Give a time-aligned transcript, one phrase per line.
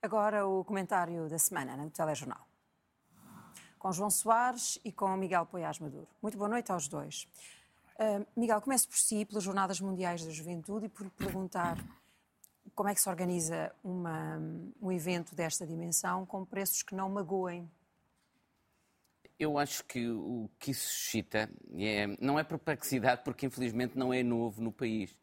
[0.00, 2.46] Agora o comentário da semana no Telejornal.
[3.80, 6.06] Com João Soares e com Miguel Poiás Maduro.
[6.22, 7.26] Muito boa noite aos dois.
[7.98, 11.76] Uh, Miguel, comece por si, pelas Jornadas Mundiais da Juventude e por perguntar
[12.76, 14.38] como é que se organiza uma,
[14.80, 17.68] um evento desta dimensão com preços que não magoem.
[19.36, 24.22] Eu acho que o que isso suscita é, não é perplexidade, porque infelizmente não é
[24.22, 25.16] novo no país.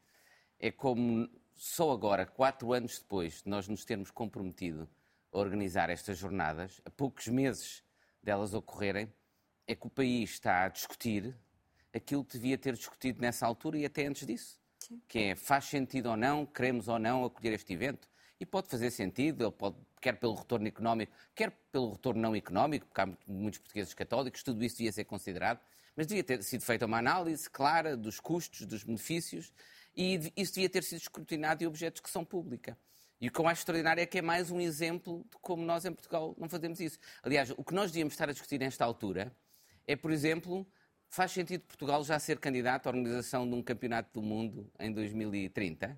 [0.59, 4.87] É como só agora, quatro anos depois de nós nos termos comprometido
[5.31, 7.83] a organizar estas jornadas, a poucos meses
[8.21, 9.11] delas ocorrerem,
[9.65, 11.35] é que o país está a discutir
[11.93, 14.59] aquilo que devia ter discutido nessa altura e até antes disso.
[14.79, 15.01] Sim.
[15.07, 18.07] Que é, faz sentido ou não, queremos ou não acolher este evento?
[18.39, 22.85] E pode fazer sentido, ele pode, quer pelo retorno económico, quer pelo retorno não económico,
[22.85, 25.59] porque há muitos portugueses católicos, tudo isso devia ser considerado,
[25.95, 29.53] mas devia ter sido feita uma análise clara dos custos, dos benefícios
[29.95, 32.77] e isso devia ter sido escrutinado em objetos que são pública.
[33.19, 35.85] E o que eu acho extraordinário é que é mais um exemplo de como nós
[35.85, 36.99] em Portugal não fazemos isso.
[37.23, 39.31] Aliás, o que nós devíamos estar a discutir nesta altura
[39.87, 40.67] é, por exemplo,
[41.07, 45.97] faz sentido Portugal já ser candidato à organização de um campeonato do mundo em 2030?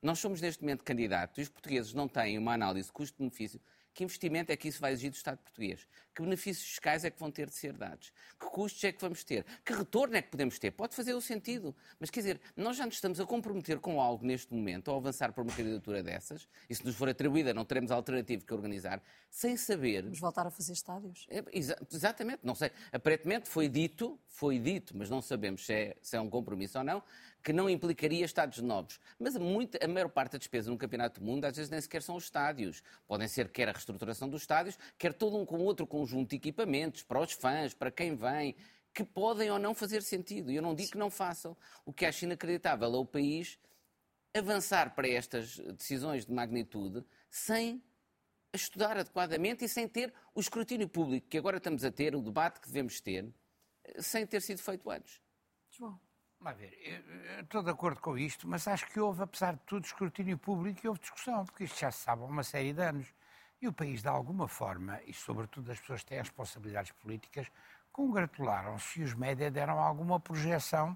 [0.00, 3.60] Nós somos neste momento candidatos e os portugueses não têm uma análise custo-benefício
[3.94, 5.86] que investimento é que isso vai exigir do Estado português?
[6.14, 8.12] Que benefícios fiscais é que vão ter de ser dados?
[8.38, 9.44] Que custos é que vamos ter?
[9.64, 10.70] Que retorno é que podemos ter?
[10.70, 11.74] Pode fazer o sentido.
[11.98, 15.32] Mas quer dizer, nós já nos estamos a comprometer com algo neste momento, ao avançar
[15.32, 19.56] para uma candidatura dessas, e se nos for atribuída não teremos alternativa que organizar, sem
[19.56, 20.02] saber.
[20.02, 21.26] Vamos voltar a fazer estádios?
[21.30, 22.70] É, exa exatamente, não sei.
[22.92, 26.84] Aparentemente foi dito, foi dito, mas não sabemos se é, se é um compromisso ou
[26.84, 27.02] não,
[27.42, 29.00] que não implicaria estádios novos.
[29.18, 32.02] Mas muito, a maior parte da despesa num campeonato do mundo às vezes nem sequer
[32.02, 32.82] são os estádios.
[33.06, 37.02] Podem ser quer a reestruturação dos estádios, quer todo um com outro conjunto de equipamentos
[37.02, 38.54] para os fãs, para quem vem,
[38.94, 40.50] que podem ou não fazer sentido.
[40.50, 41.56] Eu não digo que não façam.
[41.84, 43.58] O que acho inacreditável é o país
[44.34, 47.82] avançar para estas decisões de magnitude sem
[48.52, 52.60] estudar adequadamente e sem ter o escrutínio público que agora estamos a ter, o debate
[52.60, 53.32] que devemos ter,
[53.98, 55.20] sem ter sido feito antes.
[55.70, 55.98] João.
[56.42, 56.76] Vamos ver,
[57.36, 60.80] eu estou de acordo com isto, mas acho que houve, apesar de tudo, escrutínio público
[60.82, 63.06] e houve discussão, porque isto já se sabe há uma série de anos.
[63.60, 67.46] E o país, de alguma forma, e sobretudo as pessoas que têm responsabilidades políticas,
[67.92, 70.90] congratularam-se e os médias deram alguma projeção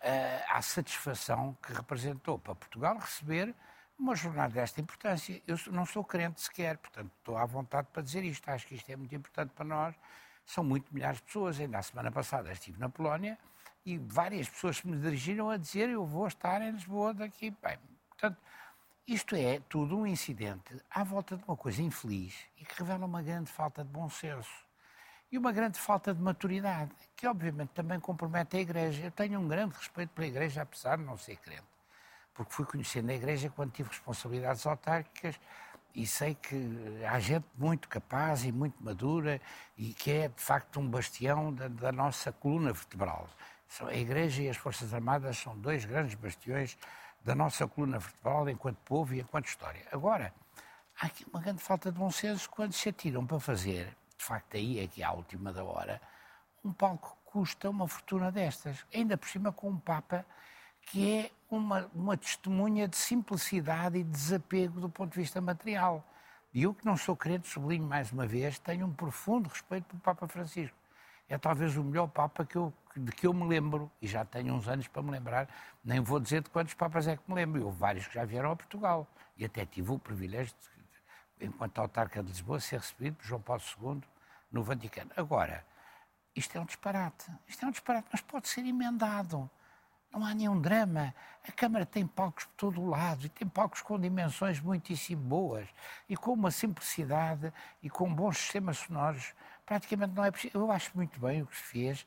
[0.00, 3.54] uh, à satisfação que representou para Portugal receber
[3.96, 5.40] uma jornada desta importância.
[5.46, 8.48] Eu não sou crente sequer, portanto estou à vontade para dizer isto.
[8.48, 9.94] Acho que isto é muito importante para nós.
[10.44, 11.60] São muito milhares de pessoas.
[11.60, 13.38] Ainda a semana passada estive na Polónia
[13.84, 17.50] e várias pessoas me dirigiram a dizer eu vou estar em Lisboa daqui.
[17.62, 18.38] Bem, portanto,
[19.06, 23.22] isto é tudo um incidente à volta de uma coisa infeliz e que revela uma
[23.22, 24.70] grande falta de bom senso
[25.32, 29.04] e uma grande falta de maturidade, que obviamente também compromete a Igreja.
[29.04, 31.62] Eu tenho um grande respeito pela Igreja, apesar de não ser crente,
[32.34, 35.38] porque fui conhecendo a Igreja quando tive responsabilidades autárquicas
[35.94, 39.40] e sei que há gente muito capaz e muito madura
[39.76, 43.28] e que é, de facto, um bastião da, da nossa coluna vertebral.
[43.82, 46.76] A Igreja e as Forças Armadas são dois grandes bastiões
[47.24, 49.86] da nossa coluna vertebral enquanto povo e enquanto história.
[49.92, 50.34] Agora,
[51.00, 54.56] há aqui uma grande falta de bom senso quando se atiram para fazer, de facto
[54.56, 56.00] aí é que a última da hora,
[56.64, 60.26] um palco que custa uma fortuna destas, ainda por cima com um Papa
[60.82, 66.04] que é uma, uma testemunha de simplicidade e desapego do ponto de vista material.
[66.52, 70.00] E eu que não sou crente, sublinho mais uma vez, tenho um profundo respeito pelo
[70.00, 70.76] Papa Francisco.
[71.30, 74.52] É talvez o melhor Papa que eu de que eu me lembro, e já tenho
[74.52, 75.48] uns anos para me lembrar,
[75.84, 77.64] nem vou dizer de quantos papas é que me lembro.
[77.64, 79.06] Houve vários que já vieram a Portugal.
[79.36, 80.52] E até tive o privilégio,
[81.38, 84.02] de, enquanto autarca de Lisboa, ser recebido por João Paulo II
[84.50, 85.10] no Vaticano.
[85.16, 85.64] Agora,
[86.34, 87.30] isto é um disparate.
[87.46, 89.48] Isto é um disparate, mas pode ser emendado.
[90.12, 91.14] Não há nenhum drama.
[91.46, 95.68] A Câmara tem palcos por todo o lado e tem palcos com dimensões muitíssimo boas
[96.08, 99.32] e com uma simplicidade e com bons sistemas sonoros.
[99.70, 100.58] Praticamente não é preciso.
[100.58, 102.04] Eu acho muito bem o que se fez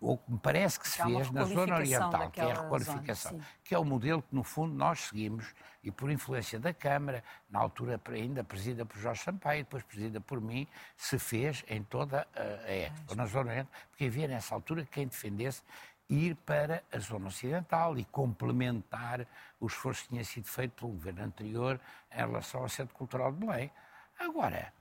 [0.00, 3.44] ou que me parece que se fez na zona oriental, que é a requalificação, zona,
[3.62, 5.54] que é o modelo que, no fundo, nós seguimos
[5.84, 10.40] e, por influência da Câmara, na altura ainda presidida por Jorge Sampaio, depois presidida por
[10.40, 15.06] mim, se fez em toda a época, na zona oriental, porque havia nessa altura quem
[15.06, 15.62] defendesse
[16.08, 19.26] ir para a zona ocidental e complementar
[19.60, 21.78] o esforço que tinha sido feito pelo governo anterior
[22.10, 23.70] em relação ao Centro Cultural de Belém.
[24.18, 24.72] Agora,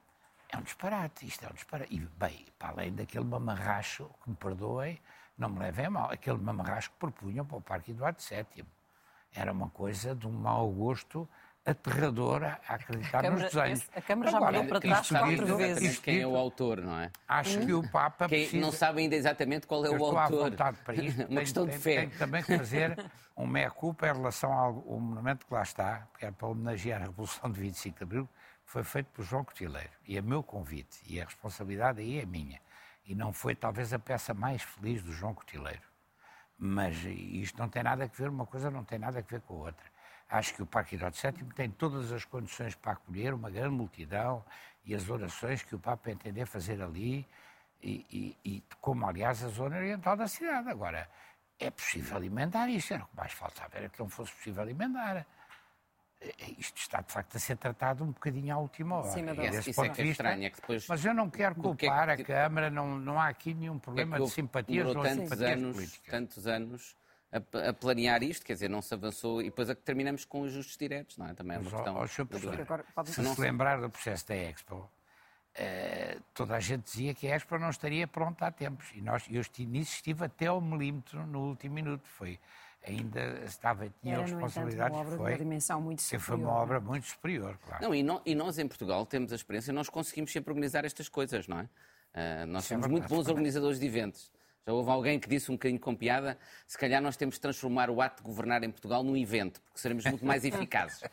[0.50, 1.94] é um disparate, isto é um disparate.
[1.94, 5.00] E, bem, para além daquele mamarracho, que me perdoem,
[5.38, 8.66] não me levem a mal, aquele mamarracho que propunham para o Parque Eduardo VII.
[9.34, 11.28] Era uma coisa de um mau gosto
[11.66, 13.90] aterrador a acreditar Câmara, nos desenhos.
[13.94, 16.00] A Câmara já Agora, para trás quatro vezes.
[16.00, 17.12] Quem é o autor, não é?
[17.28, 17.66] Acho hum.
[17.66, 18.62] que o Papa Quem precisa...
[18.66, 20.46] Não sabe ainda exatamente qual é Eu o estou autor.
[20.46, 21.24] À vontade para isto.
[21.28, 21.98] Uma questão de fé.
[21.98, 22.98] Tenho também que fazer
[23.36, 27.06] um meia-culpa em relação ao, ao monumento que lá está, que é para homenagear a
[27.06, 28.30] Revolução de 25 de Abril,
[28.68, 29.90] foi feito por João Cotileiro.
[30.06, 32.62] E é meu convite, e a responsabilidade aí é minha.
[33.06, 35.82] E não foi talvez a peça mais feliz do João Cotileiro.
[36.60, 39.54] Mas isto não tem nada a ver, uma coisa não tem nada a ver com
[39.54, 39.86] a outra.
[40.30, 44.44] Acho que o Parque Heródoto VII tem todas as condições para acolher uma grande multidão
[44.84, 47.26] e as orações que o Papa entender fazer ali,
[47.82, 50.70] e, e, e como, aliás, a zona oriental da cidade.
[50.70, 51.10] Agora,
[51.58, 55.26] é possível emendar isto, era o que mais faltava, era que não fosse possível emendar.
[56.20, 59.10] É, é, isto está, de facto, a ser tratado um bocadinho à última hora.
[59.10, 60.88] Sim, mas isso é que é estranho, é que depois...
[60.88, 64.30] Mas eu não quero culpar a Câmara, não, não há aqui nenhum problema é de
[64.30, 66.12] simpatias ou tantos simpatias anos, políticas.
[66.12, 66.96] tantos anos
[67.32, 70.44] a, a, planear isto, quer dizer, não se avançou e depois a que terminamos com
[70.46, 71.34] ajustes diretos, não é?
[71.34, 71.96] Também é uma mas, questão...
[71.96, 74.90] Ó, se não se lembrar do processo da Expo,
[75.60, 78.92] Uh, toda a gente dizia que a Expo não estaria pronta há tempos.
[78.94, 82.08] E nós, eu nisso estive até ao milímetro no último minuto.
[82.08, 82.40] Foi,
[82.86, 84.76] ainda estava, tinha Era, responsabilidades.
[84.76, 86.26] Entanto, uma obra foi, de uma dimensão muito superior.
[86.26, 87.84] Foi uma obra muito superior, claro.
[87.84, 91.10] Não, e, no, e, nós em Portugal temos a experiência, nós conseguimos sempre organizar estas
[91.10, 91.64] coisas, não é?
[91.64, 94.32] Uh, nós Isso é somos é muito bons organizadores de eventos.
[94.66, 96.38] Já houve alguém que disse um bocadinho com piada,
[96.68, 99.80] se calhar nós temos de transformar o ato de governar em Portugal num evento, porque
[99.80, 101.02] seremos muito mais eficazes.
[101.02, 101.08] Uh,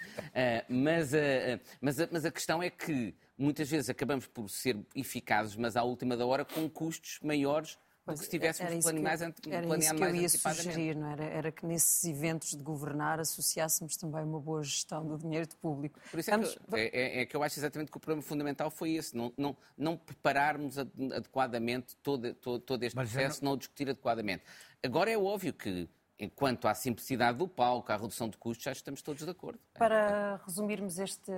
[0.68, 5.76] mas, uh, mas, mas a questão é que muitas vezes acabamos por ser eficazes, mas
[5.76, 9.76] à última da hora com custos maiores Pois, do que se tivéssemos planeado mais, era
[9.78, 11.24] isso que eu ia sugerir, não era?
[11.24, 15.98] Era que nesses eventos de governar associássemos também uma boa gestão do dinheiro público.
[16.10, 16.58] Por isso Vamos...
[16.72, 19.32] é, que, é, é, que eu acho exatamente que o problema fundamental foi esse, não,
[19.38, 23.52] não, não prepararmos adequadamente todo, todo, todo este Mas processo, não...
[23.52, 24.44] não discutir adequadamente.
[24.82, 29.02] Agora é óbvio que Enquanto à simplicidade do palco, à redução de custos, já estamos
[29.02, 29.58] todos de acordo.
[29.76, 31.32] Para resumirmos este,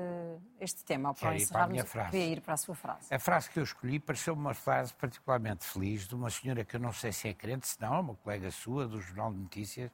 [0.61, 3.12] este tema, ao para encerrarmos, queria ir para a sua frase.
[3.12, 6.81] A frase que eu escolhi pareceu uma frase particularmente feliz de uma senhora que eu
[6.81, 9.90] não sei se é crente, se não, é uma colega sua do Jornal de Notícias,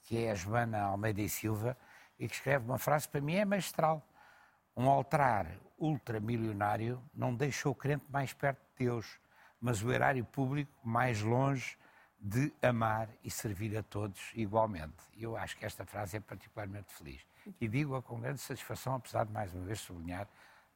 [0.00, 1.76] que é a Joana Almeida e Silva,
[2.18, 4.02] e que escreve uma frase que para mim é magistral.
[4.74, 5.46] Um altar
[5.78, 9.18] ultramilionário não deixa o crente mais perto de Deus,
[9.60, 11.76] mas o erário público mais longe
[12.22, 14.94] de amar e servir a todos igualmente.
[15.16, 17.20] Eu acho que esta frase é particularmente feliz.
[17.60, 20.28] E digo-a com grande satisfação, apesar de, mais uma vez, sublinhar,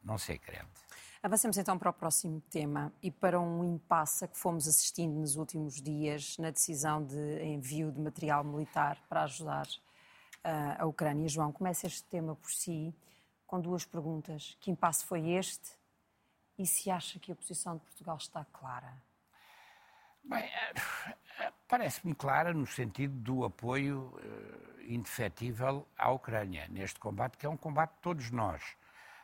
[0.03, 0.81] não ser crente.
[1.23, 5.37] Avancemos então para o próximo tema e para um impasse a que fomos assistindo nos
[5.37, 11.29] últimos dias na decisão de envio de material militar para ajudar uh, a Ucrânia.
[11.29, 12.93] João, começa este tema por si
[13.45, 14.57] com duas perguntas.
[14.59, 15.71] Que impasse foi este?
[16.57, 19.01] E se acha que a posição de Portugal está clara?
[20.29, 27.45] Bem, eh, parece-me clara no sentido do apoio uh, indefetível à Ucrânia neste combate, que
[27.45, 28.61] é um combate de todos nós.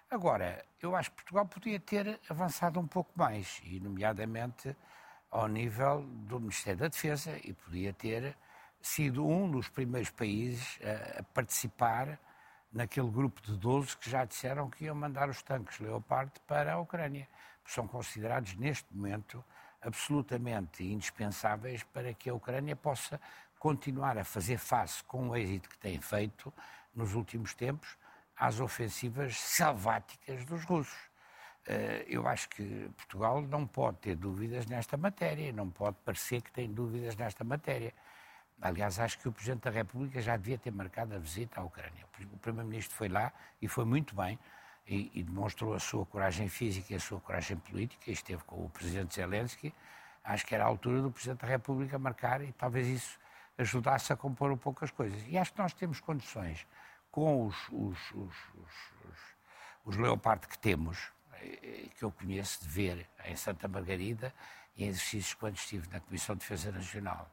[0.10, 4.74] Agora, eu acho que Portugal podia ter avançado um pouco mais, e nomeadamente
[5.30, 8.38] ao nível do Ministério da Defesa, e podia ter
[8.82, 10.80] sido um dos primeiros países
[11.20, 12.18] a, participar
[12.72, 16.80] naquele grupo de 12 que já disseram que iam mandar os tanques Leopard para a
[16.80, 17.28] Ucrânia.
[17.66, 19.44] São considerados neste momento
[19.86, 23.20] absolutamente indispensáveis para que a Ucrânia possa
[23.60, 26.54] continuar a fazer face, com o êxito que tem feito
[26.94, 27.98] nos últimos tempos,
[28.36, 31.10] às ofensivas selváticas dos russos.
[31.66, 36.52] Eh, eu acho que Portugal não pode ter dúvidas nesta matéria, não pode parecer que
[36.52, 37.94] tem dúvidas nesta matéria.
[38.62, 42.06] Aliás, acho que o Presidente da República já devia ter marcado a visita à Ucrânia.
[42.34, 43.32] O Primeiro-Ministro foi lá
[43.62, 44.38] e foi muito bem
[44.88, 48.66] e, e, demonstrou a sua coragem física e a sua coragem política, e esteve com
[48.66, 49.74] o presidente Zelensky.
[50.24, 53.20] Acho que era a altura do presidente da República marcar e talvez isso
[53.58, 55.22] ajudasse a compor um pouco as coisas.
[55.28, 56.66] E acho que nós temos condições,
[57.12, 58.36] com os, os, os,
[59.86, 64.34] os, os que temos, eh, que eu conheço de ver em Santa Margarida,
[64.78, 67.30] em exercícios quando estive na Comissão de Defesa Nacional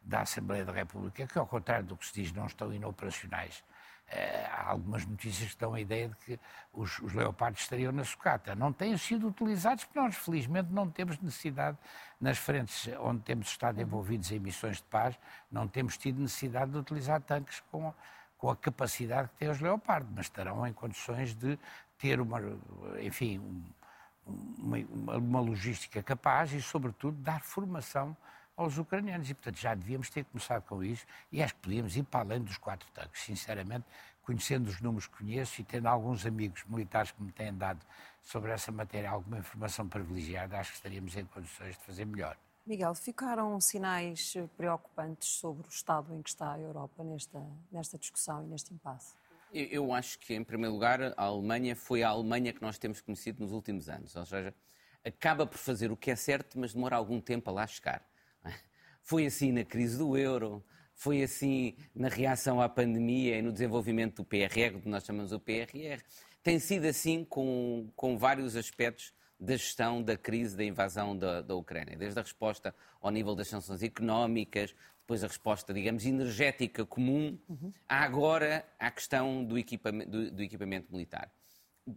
[0.00, 3.73] da Assembleia da República, que ao contrário do que se diz, não estão inoperacionais, eh,
[4.10, 6.40] há algumas notícias que dão a ideia de que
[6.72, 8.54] os, os leopardos estariam na sucata.
[8.54, 11.76] Não têm sido utilizados porque nós, felizmente, não temos necessidade,
[12.20, 15.18] nas frentes onde temos estado envolvidos em missões de paz,
[15.50, 17.92] não temos tido necessidade de utilizar tanques com,
[18.38, 21.58] com a capacidade que têm os leopardos, mas estarão em condições de
[21.98, 22.40] ter uma,
[23.00, 23.64] enfim,
[24.26, 24.78] uma,
[25.16, 28.16] uma logística capaz e, sobretudo, dar formação
[28.56, 29.28] aos ucranianos.
[29.30, 32.42] E, portanto, já devíamos ter começado com isso e acho que podíamos ir para além
[32.42, 33.22] dos quatro tanques.
[33.22, 33.84] Sinceramente,
[34.22, 37.84] conhecendo os números que conheço e tendo alguns amigos militares que me têm dado
[38.22, 42.36] sobre essa matéria alguma informação privilegiada, acho que estaríamos em condições de fazer melhor.
[42.66, 47.38] Miguel, ficaram sinais preocupantes sobre o estado em que está a Europa nesta,
[47.70, 49.14] nesta discussão e neste impasse?
[49.52, 53.42] Eu acho que, em primeiro lugar, a Alemanha foi a Alemanha que nós temos conhecido
[53.42, 54.16] nos últimos anos.
[54.16, 54.54] Ou seja,
[55.04, 58.02] acaba por fazer o que é certo, mas demora algum tempo a lá chegar.
[59.04, 64.16] Foi assim na crise do euro, foi assim na reação à pandemia e no desenvolvimento
[64.16, 66.02] do PRR, que nós chamamos o PRR.
[66.42, 71.54] tem sido assim com, com vários aspectos da gestão da crise da invasão da, da
[71.54, 77.38] Ucrânia, desde a resposta ao nível das sanções económicas, depois a resposta, digamos, energética comum,
[77.46, 77.70] uhum.
[77.86, 79.56] agora a questão do
[80.06, 81.30] do, do equipamento militar.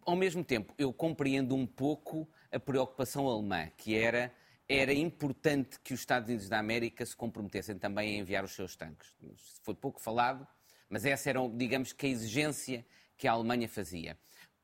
[0.06, 4.34] Ao mesmo tempo, eu compreendo um pouco a preocupação alemã, que era
[4.70, 8.76] era importante que os Estados Unidos da América se comprometessem também a enviar os seus
[8.76, 9.16] tanques.
[9.64, 10.46] Foi pouco falado,
[10.90, 14.18] mas essa era, digamos, que a exigência que a Alemanha fazia.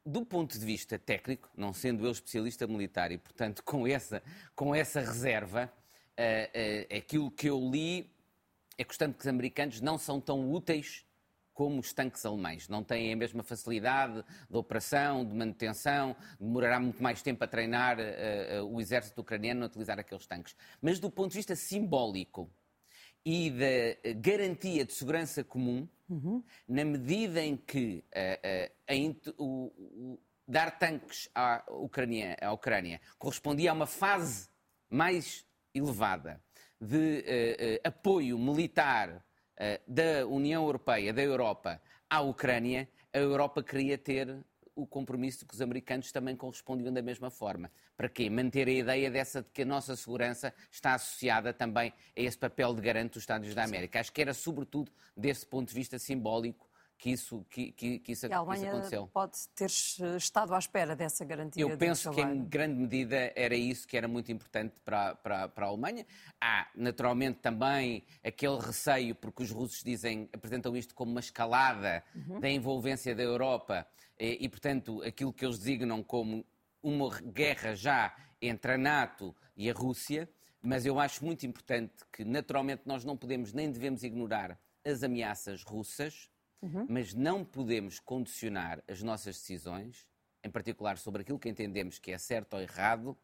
[0.06, 4.22] Do ponto de vista técnico, não sendo eu especialista militar e, portanto, com essa,
[4.54, 5.72] com essa reserva,
[6.20, 8.12] uh, uh, aquilo que eu li
[8.78, 11.06] é que os tanques americanos não são tão úteis
[11.54, 12.68] como os tanques alemães.
[12.68, 17.98] Não têm a mesma facilidade de operação, de manutenção, demorará muito mais tempo a treinar
[18.00, 20.56] uh, uh, o exército ucraniano a utilizar aqueles tanques.
[20.82, 22.50] Mas do ponto de vista simbólico
[23.26, 26.44] e da garantia de segurança comum, uhum.
[26.68, 33.74] na medida em que uh, o, o, dar tanques à Ucrânia, à Ucrânia correspondia a
[33.74, 34.50] uma fase
[34.90, 36.42] mais elevada
[36.80, 39.22] de apoio militar eh,
[39.88, 44.44] da União Europeia, da Europa, à Ucrânia, a Europa queria ter
[44.76, 47.72] o compromisso que os americanos também correspondiam da mesma forma.
[47.96, 48.30] Para quê?
[48.30, 52.74] Manter a ideia dessa de que a nossa segurança está associada também a esse papel
[52.74, 54.00] de garante dos Estados da América.
[54.00, 56.68] Acho que era sobretudo desse ponto de vista simbólico
[56.98, 59.08] que isso, que, que, que isso, e a Alemanha isso aconteceu.
[59.08, 59.70] pode ter
[60.18, 61.62] estado à espera dessa garantia.
[61.62, 65.66] Eu penso que em grande medida era isso que era muito importante para, para, para
[65.66, 66.06] a Alemanha.
[66.40, 72.40] Há, naturalmente, também aquele receio, porque os russos dizem, apresentam isto como uma escalada uhum.
[72.40, 73.86] da envolvência da Europa
[74.18, 76.46] e, e, portanto, aquilo que eles designam como
[76.82, 80.30] uma guerra já entre a NATO e a Rússia.
[80.62, 85.64] Mas eu acho muito importante que, naturalmente, nós não podemos nem devemos ignorar as ameaças
[85.64, 86.30] russas
[86.64, 86.88] uhum.
[86.90, 90.08] mas não podemos condicionar as nossas decisões,
[90.44, 93.18] em particular sobre aquilo que entendemos que é certo ou errado,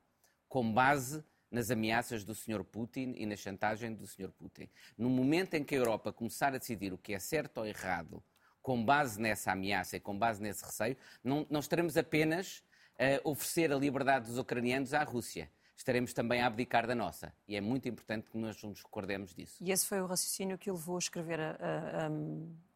[0.47, 2.63] com base nas ameaças do Sr.
[2.63, 4.31] Putin e na chantagem do Sr.
[4.31, 4.69] Putin.
[4.97, 8.23] No momento em que a Europa começar a decidir o que é certo ou errado,
[8.61, 12.63] com base nessa ameaça e com base nesse receio, não, não estaremos apenas
[12.99, 17.33] a oferecer a liberdade dos ucranianos à Rússia estaremos também a abdicar da nossa.
[17.47, 19.63] E é muito importante que nós nos recordemos disso.
[19.63, 22.11] E esse foi o raciocínio que o levou a escrever, a, a, a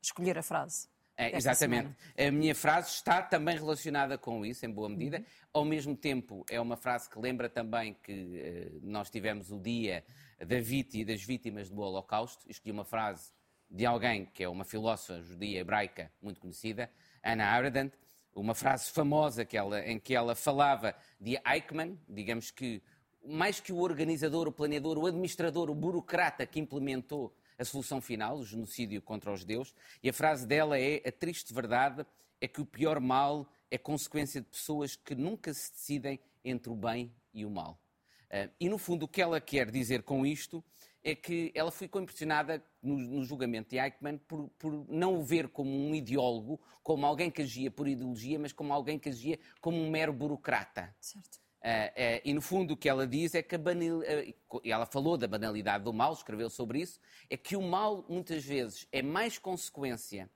[0.02, 0.88] escolher a frase.
[1.16, 1.90] É, exatamente.
[2.16, 2.30] Semana.
[2.30, 5.18] A minha frase está também relacionada com isso, em boa medida.
[5.18, 5.26] Uhum.
[5.54, 10.04] Ao mesmo tempo, é uma frase que lembra também que uh, nós tivemos o dia
[10.40, 12.50] da vítima e das vítimas do Holocausto.
[12.50, 13.32] Escolhi uma frase
[13.70, 16.90] de alguém que é uma filósofa judia hebraica muito conhecida,
[17.24, 17.98] Anna Arendt,
[18.36, 22.82] uma frase famosa que ela, em que ela falava de Eichmann, digamos que
[23.26, 28.38] mais que o organizador, o planeador, o administrador, o burocrata que implementou a solução final,
[28.38, 32.06] o genocídio contra os judeus, e a frase dela é: a triste verdade
[32.42, 36.76] é que o pior mal é consequência de pessoas que nunca se decidem entre o
[36.76, 37.80] bem e o mal.
[38.26, 40.64] Uh, e no fundo, o que ela quer dizer com isto
[41.04, 45.50] é que ela ficou impressionada no, no julgamento de Eichmann por, por, não o ver
[45.50, 49.78] como um ideólogo, como alguém que agia por ideologia, mas como alguém que agia como
[49.78, 50.96] um mero burocrata.
[51.00, 51.43] Certo.
[51.64, 54.00] Uh, e no fundo o que ela diz é que a banal...
[54.00, 58.44] Uh, ela falou da banalidade do mal, escreveu sobre isso, é que o mal muitas
[58.44, 60.30] vezes é mais consequência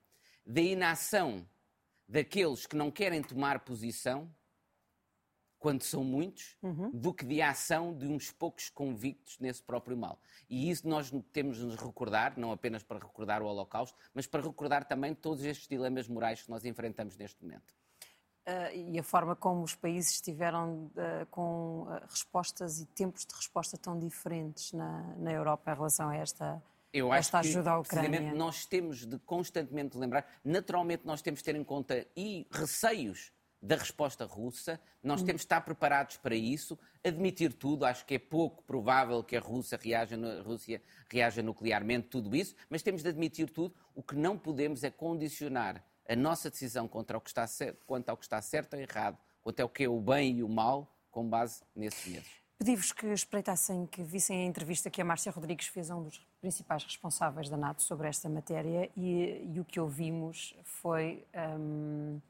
[0.44, 1.46] da inação
[2.08, 4.34] daqueles que não querem tomar posição,
[5.58, 6.90] quando são muitos, uhum.
[6.90, 10.20] do que de ação de uns poucos convictos nesse próprio mal.
[10.48, 14.40] E isso nós temos de nos recordar, não apenas para recordar o Holocausto, mas para
[14.40, 17.74] recordar também todos estes dilemas morais que nós enfrentamos neste momento.
[18.48, 23.34] Uh, e a forma como os países estiveram uh, com uh, respostas e tempos de
[23.34, 27.68] resposta tão diferentes na, na Europa em relação a esta, Eu esta acho ajuda que,
[27.68, 28.34] à Ucrânia.
[28.34, 33.76] Nós temos de constantemente lembrar, naturalmente nós temos de ter em conta e receios da
[33.76, 35.26] resposta russa, nós hum.
[35.26, 39.40] temos de estar preparados para isso, admitir tudo, acho que é pouco provável que a
[39.40, 44.16] Rússia reaja, a Rússia reaja nuclearmente, tudo isso, mas temos de admitir tudo, o que
[44.16, 48.24] não podemos é condicionar a nossa decisão contra o que está certo, quanto ao que
[48.24, 51.62] está certo ou errado, quanto ao que é o bem e o mal, com base
[51.76, 52.38] nesses medos.
[52.58, 56.26] Pedi-vos que espreitassem, que vissem a entrevista que a Márcia Rodrigues fez a um dos
[56.40, 61.24] principais responsáveis da NATO sobre esta matéria e, e o que ouvimos foi
[61.56, 62.20] um,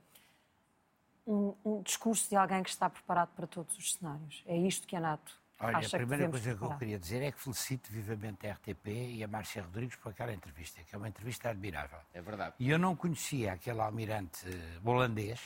[1.27, 4.43] um, um, discurso de alguém que está preparado para todos os cenários.
[4.47, 7.23] É isto que a NATO Olha, acha a primeira que coisa que eu queria dizer
[7.23, 10.99] é que felicito vivamente a RTP e a Márcia Rodrigues por aquela entrevista, que é
[10.99, 11.99] uma entrevista admirável.
[12.15, 12.55] É verdade.
[12.61, 14.47] E eu não conhecia aquele almirante
[14.85, 15.41] holandês,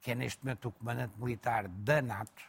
[0.00, 2.42] que é neste momento o comandante militar da NATO,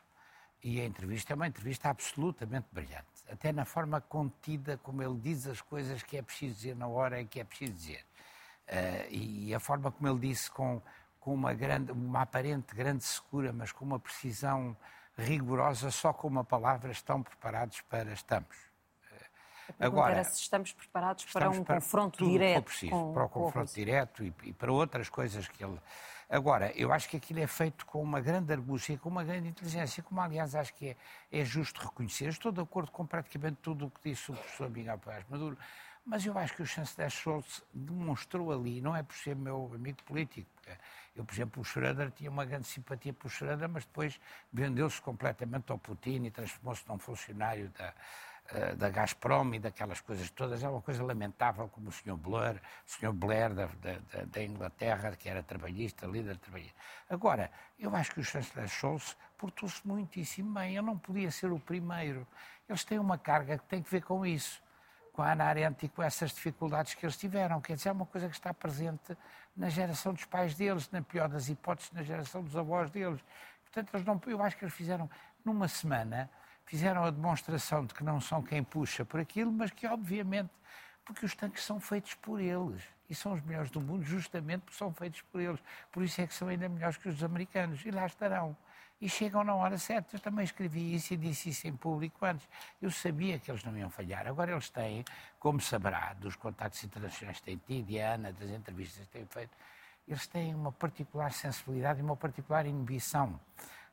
[0.63, 3.05] e a entrevista é uma entrevista absolutamente brilhante.
[3.29, 7.21] Até na forma contida como ele diz as coisas que é preciso dizer na hora
[7.21, 8.05] em que é preciso dizer.
[8.67, 10.81] Uh, e a forma como ele disse com,
[11.19, 14.75] com uma, grande, uma aparente grande secura, mas com uma precisão
[15.19, 18.69] rigorosa, só com uma palavra, estão preparados para estamos.
[19.79, 22.63] Agora, era se estamos preparados estamos para um para confronto direto.
[22.65, 25.79] Preciso, com, para o confronto direto e, e, para outras coisas que ele.
[26.29, 30.03] Agora, eu acho que aquilo é feito com uma grande argúcia, com uma grande inteligência,
[30.03, 30.95] como aliás acho que é,
[31.31, 32.25] é justo reconhecer.
[32.25, 35.57] Eu estou de acordo com praticamente tudo o que disse o professor Miguel Paz Maduro,
[36.05, 40.01] mas eu acho que o chanceler Scholz demonstrou ali, não é por ser meu amigo
[40.03, 40.49] político,
[41.15, 44.19] eu, por exemplo, o Schroeder tinha uma grande simpatia por Schroeder, mas depois
[44.53, 47.93] vendeu-se completamente ao Putin e transformou-se num funcionário da,
[48.51, 50.63] eh, da Gazprom e daquelas coisas todas.
[50.63, 52.15] É uma coisa lamentável, como o Sr.
[52.15, 53.11] Blair, o Sr.
[53.11, 56.75] Blair da, da, da, Inglaterra, que era trabalhista, líder trabalhista.
[57.09, 60.75] Agora, eu acho que o chanceler Scholz portou-se muitíssimo bem.
[60.75, 62.25] Eu não podia ser o primeiro.
[62.67, 64.61] Eles têm uma carga que tem que ver com isso
[65.19, 67.59] com a Ana Arendt e com essas dificuldades que eles tiveram.
[67.59, 69.17] Quer dizer, é uma coisa que está presente
[69.53, 73.19] na geração dos pais deles, na pior das hipóteses, na geração dos avós deles.
[73.65, 75.09] Portanto, eles não, eu acho que eles fizeram,
[75.43, 76.29] numa semana,
[76.63, 80.51] fizeram a demonstração de que não são quem puxa por aquilo, mas que, obviamente,
[81.03, 82.81] porque os tanques são feitos por eles.
[83.09, 85.59] E são os melhores do mundo justamente porque são feitos por eles.
[85.91, 87.85] Por isso é que são ainda melhores que os americanos.
[87.85, 88.55] E lá estarão
[89.01, 90.15] e chegam na hora certa.
[90.15, 92.47] Eu também escrevi isso e disse isso em público antes.
[92.81, 94.27] Eu sabia que eles não iam falhar.
[94.27, 95.05] Agora eles têm,
[95.39, 99.25] como saberá, dos contactos internacionais que têm tido e a Ana, das entrevistas que têm
[99.25, 99.51] feito,
[100.07, 103.39] eles têm uma particular sensibilidade e uma particular inibição.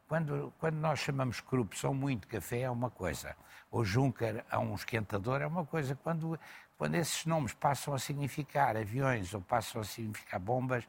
[0.08, 3.36] Quando, quando nós chamamos corrupção muito café é uma coisa,
[3.70, 5.96] ou Juncker a um esquentador é uma coisa.
[5.96, 6.38] Quando,
[6.78, 10.84] quando esses nomes passam a significar aviões ou passam a significar bombas,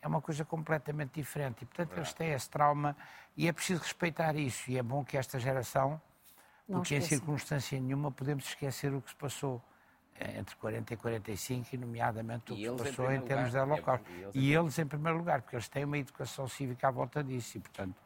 [0.00, 1.62] é uma coisa completamente diferente.
[1.62, 2.96] E, portanto, eles têm esse trauma
[3.36, 4.70] e é preciso respeitar isso.
[4.70, 6.00] E é bom que esta geração,
[6.68, 9.62] Não porque em circunstância nenhuma podemos esquecer o que se passou
[10.20, 13.58] eh, entre 40 e 45, e nomeadamente o que se passou em, em termos de
[13.58, 14.06] Holocausto.
[14.10, 17.22] É, e, e eles em primeiro lugar, porque eles têm uma educação cívica à volta
[17.22, 17.58] disso.
[17.58, 17.96] E, portanto,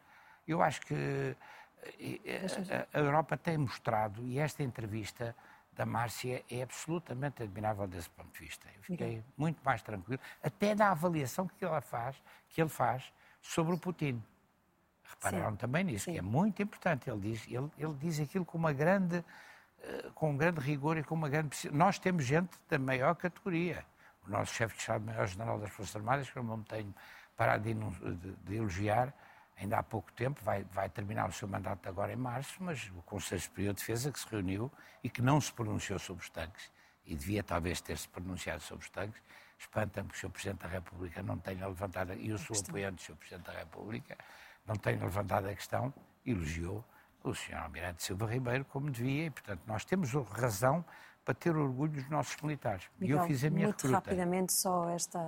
[0.47, 1.37] eu acho que
[1.99, 5.35] eh, eh, a Europa tem mostrado, e esta entrevista
[5.75, 8.69] da Márcia é absolutamente admirável desse ponto de vista.
[8.77, 13.75] Eu fiquei muito mais tranquilo, até na avaliação que ela faz, que ele faz sobre
[13.75, 14.23] o Putin.
[15.03, 15.57] Repararam Sim.
[15.57, 16.13] também nisso, Sim.
[16.13, 17.11] que é muito importante.
[17.11, 21.03] Ele diz, ele, ele diz aquilo com uma grande, uh, com um grande rigor e
[21.03, 21.71] com uma grande.
[21.71, 23.85] Nós temos gente da maior categoria.
[24.27, 26.95] O nosso chefe de Estado-Maior-General das Forças Armadas, que eu não tenho
[27.37, 29.13] parado de, de, de elogiar,
[29.63, 33.03] ainda há pouco tempo, vai, vai, terminar o seu mandato agora em março, mas o
[33.03, 34.71] Conselho Superior de Defesa que se reuniu
[35.03, 36.71] e que não se pronunciou sobre os tanques,
[37.07, 39.23] e devia talvez ter-se pronunciado sobre os tanques,
[39.59, 40.31] espanta-me que o Sr.
[40.31, 43.17] Presidente da República não tenha levantado, e eu sou apoiante do Sr.
[43.17, 44.19] Presidente da República,
[44.67, 45.95] não tenha levantado a questão,
[46.27, 46.85] elogiou
[47.23, 47.55] o Sr.
[47.55, 50.85] Almirante Silva Ribeiro como devia, e portanto nós temos razão
[51.25, 52.91] para ter orgulho dos nossos militares.
[53.01, 54.11] e eu fiz a minha muito recruta.
[54.11, 55.21] rapidamente só esta...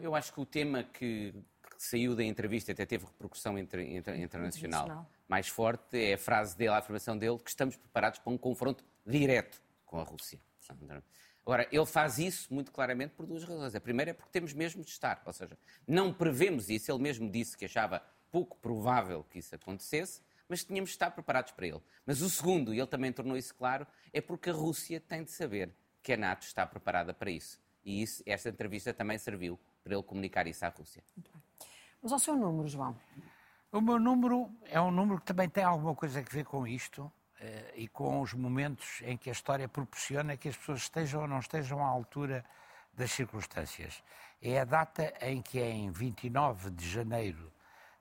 [0.00, 1.34] Eu acho que o tema que
[1.82, 6.54] saiu da entrevista, até teve repercussão inter, inter, internacional, internacional mais forte, é a frase
[6.54, 10.38] dele, a afirmação dele, que estamos preparados para um confronto direto com a Rússia.
[11.42, 13.74] Agora, ele faz isso muito claramente por duas razões.
[13.74, 15.56] A primeira é porque temos mesmo de estar, ou seja,
[15.88, 16.92] não prevemos isso.
[16.92, 21.52] Ele mesmo disse que achava pouco provável que isso acontecesse, mas tínhamos de estar preparados
[21.52, 21.80] para ele.
[22.04, 25.30] Mas o segundo, e ele também tornou isso claro, é porque a Rússia tem de
[25.30, 27.58] saber que a NATO está preparada para isso.
[27.82, 31.02] E isso, esta entrevista também serviu para ele comunicar isso à Rússia.
[32.02, 32.96] Mas ao seu número, João?
[33.70, 37.12] O meu número é um número que também tem alguma coisa a ver com isto
[37.38, 41.28] eh, e com os momentos em que a história proporciona que as pessoas estejam ou
[41.28, 42.44] não estejam à altura
[42.94, 44.02] das circunstâncias.
[44.40, 47.52] É a data em que, em 29 de janeiro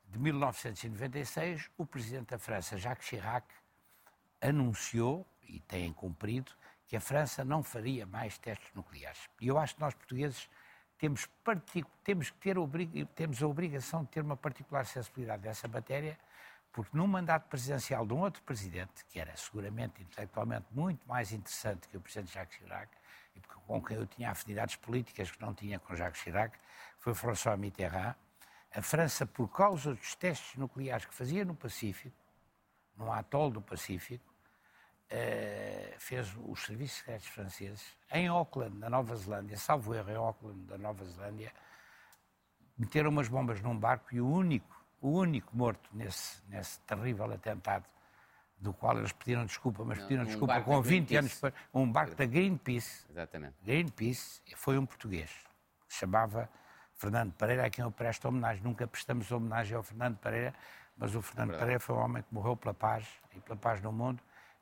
[0.07, 3.45] de 1996, o presidente da França, Jacques Chirac,
[4.41, 6.51] anunciou, e tem cumprido,
[6.87, 9.29] que a França não faria mais testes nucleares.
[9.39, 10.49] E eu acho que nós, portugueses,
[10.99, 11.29] temos,
[12.03, 12.55] temos, que ter
[13.15, 16.19] temos a obrigação de ter uma particular sensibilidade dessa matéria,
[16.73, 21.87] porque num mandato presidencial de um outro presidente, que era seguramente intelectualmente muito mais interessante
[21.87, 22.89] que o presidente Jacques Chirac,
[23.33, 26.59] e com quem eu tinha afinidades políticas que não tinha com Jacques Chirac,
[26.99, 28.13] foi François Mitterrand,
[28.75, 32.15] a França, por causa dos testes nucleares que fazia no Pacífico,
[32.97, 34.23] num atol do Pacífico,
[35.97, 40.77] fez os serviços secretos franceses em Auckland, na Nova Zelândia, salvo erro, em Auckland, da
[40.77, 41.51] Nova Zelândia,
[42.77, 47.85] meteram umas bombas num barco e o único, o único morto nesse, nesse terrível atentado,
[48.57, 51.41] do qual eles pediram desculpa, mas pediram um desculpa com 20 anos,
[51.73, 53.05] um barco da Greenpeace.
[53.09, 53.55] Exatamente.
[53.63, 55.31] Greenpeace foi um português,
[55.87, 56.49] que se chamava
[56.93, 58.61] Fernando Pereira, a quem eu presto homenagem.
[58.63, 60.53] Nunca prestamos homenagem ao Fernando Pereira,
[60.97, 63.81] mas o Fernando é Pereira foi um homem que morreu pela paz e pela paz
[63.81, 64.21] no mundo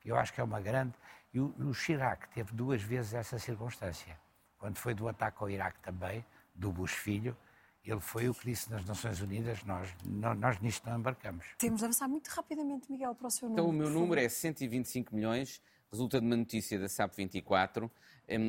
[0.09, 0.93] eu acho que é uma grande.
[1.33, 4.17] E o, Chirac teve duas vezes essa circunstância.
[4.57, 7.37] Quando foi do ataque ao Iraque também, do Bush Filho,
[7.83, 11.45] Ele foi o que disse nas Nações Unidas, nós, nós nisto não embarcamos.
[11.57, 13.67] Temos de avançar muito rapidamente, Miguel, para o seu número.
[13.67, 17.91] Então, o meu número é 125 milhões, resulta de uma notícia da SAP 24.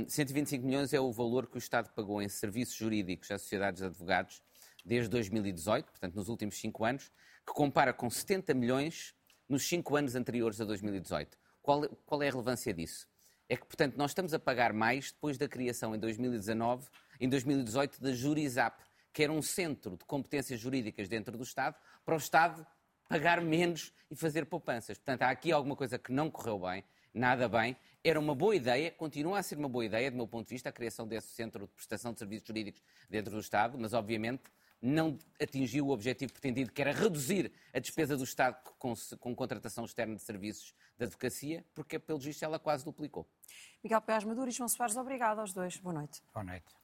[0.08, 3.86] 125 milhões é o valor que o Estado pagou em serviços jurídicos às sociedades de
[3.86, 4.42] advogados
[4.84, 7.12] desde 2018, portanto, nos últimos cinco anos,
[7.46, 9.14] que compara com 70 milhões
[9.48, 11.38] nos cinco anos anteriores a 2018.
[11.68, 13.06] Qual, qual é a relevância disso?
[13.46, 16.88] É que, portanto, nós estamos a pagar mais depois da criação em 2019,
[17.20, 21.76] em 2018, da Jurizap, que era um centro de competências jurídicas dentro do Estado,
[22.06, 22.66] para o Estado
[23.06, 24.96] pagar menos e fazer poupanças.
[24.96, 27.76] Portanto, há aqui alguma coisa que não correu bem, nada bem.
[28.02, 30.70] Era uma boa ideia, continua a ser uma boa ideia, do meu ponto de vista,
[30.70, 34.44] a criação desse centro de prestação de serviços jurídicos dentro do Estado, mas, obviamente,
[34.80, 39.84] não atingiu o objetivo pretendido, que era reduzir a despesa do Estado com, com contratação
[39.84, 43.28] externa de serviços de advocacia, porque, pelo visto, ela quase duplicou.
[43.82, 45.76] Miguel Pérez Maduro e João Soares, obrigado aos dois.
[45.78, 46.22] Boa noite.
[46.32, 46.76] Boa noite.